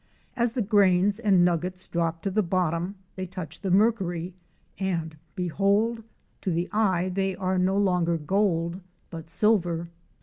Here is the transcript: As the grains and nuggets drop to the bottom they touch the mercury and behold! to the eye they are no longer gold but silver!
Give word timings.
As 0.35 0.53
the 0.53 0.63
grains 0.63 1.19
and 1.19 1.45
nuggets 1.45 1.87
drop 1.87 2.23
to 2.23 2.31
the 2.31 2.41
bottom 2.41 2.95
they 3.15 3.27
touch 3.27 3.61
the 3.61 3.69
mercury 3.69 4.33
and 4.79 5.15
behold! 5.35 6.03
to 6.41 6.49
the 6.49 6.67
eye 6.71 7.09
they 7.13 7.35
are 7.35 7.59
no 7.59 7.77
longer 7.77 8.17
gold 8.17 8.81
but 9.11 9.29
silver! 9.29 9.89